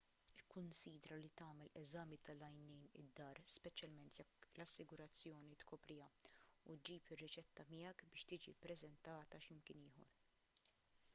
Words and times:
ikkunsidra 0.41 1.15
li 1.23 1.27
tagħmel 1.41 1.67
eżami 1.81 2.17
tal-għajnejn 2.29 2.85
id-dar 3.01 3.41
speċjalment 3.55 4.15
jekk 4.21 4.47
l-assigurazzjoni 4.53 5.53
tkopriha 5.63 6.07
u 6.75 6.79
ġġib 6.79 7.11
ir-riċetta 7.17 7.65
miegħek 7.75 8.05
biex 8.15 8.29
tiġi 8.33 8.55
ppreżentata 8.63 9.41
x'imkien 9.45 9.85
ieħor 9.91 10.17